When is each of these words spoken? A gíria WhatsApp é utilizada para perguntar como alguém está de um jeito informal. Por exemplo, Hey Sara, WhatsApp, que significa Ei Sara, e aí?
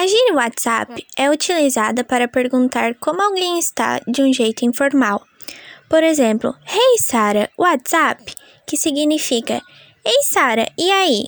A 0.00 0.06
gíria 0.06 0.32
WhatsApp 0.32 1.06
é 1.14 1.28
utilizada 1.28 2.02
para 2.02 2.26
perguntar 2.26 2.94
como 2.94 3.20
alguém 3.20 3.58
está 3.58 4.00
de 4.08 4.22
um 4.22 4.32
jeito 4.32 4.64
informal. 4.64 5.22
Por 5.90 6.02
exemplo, 6.02 6.56
Hey 6.66 6.96
Sara, 7.06 7.50
WhatsApp, 7.58 8.34
que 8.66 8.78
significa 8.78 9.60
Ei 10.02 10.22
Sara, 10.22 10.72
e 10.78 10.90
aí? 10.90 11.24